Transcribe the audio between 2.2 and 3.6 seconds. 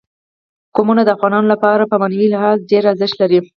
لحاظ ډېر زیات ارزښت لري.